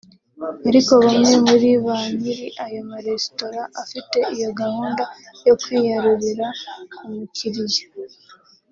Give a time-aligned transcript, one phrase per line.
[0.69, 5.03] Ariko bamwe muri ba nyiri ayo maresitora afite iyo gahunda
[5.47, 6.47] yo kwiyarurira
[6.95, 7.85] ku mu kiriya